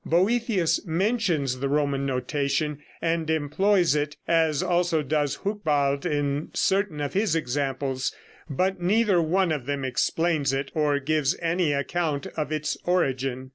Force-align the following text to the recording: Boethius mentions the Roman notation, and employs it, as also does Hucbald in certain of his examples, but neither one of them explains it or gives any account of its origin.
Boethius 0.03 0.83
mentions 0.83 1.59
the 1.59 1.69
Roman 1.69 2.07
notation, 2.07 2.79
and 3.03 3.29
employs 3.29 3.93
it, 3.95 4.17
as 4.27 4.63
also 4.63 5.03
does 5.03 5.35
Hucbald 5.43 6.07
in 6.07 6.49
certain 6.55 6.99
of 6.99 7.13
his 7.13 7.35
examples, 7.35 8.11
but 8.49 8.81
neither 8.81 9.21
one 9.21 9.51
of 9.51 9.67
them 9.67 9.85
explains 9.85 10.53
it 10.53 10.71
or 10.73 10.97
gives 10.97 11.37
any 11.39 11.71
account 11.71 12.25
of 12.35 12.51
its 12.51 12.79
origin. 12.83 13.49